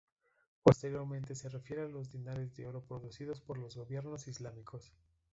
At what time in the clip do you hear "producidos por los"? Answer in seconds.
2.83-3.75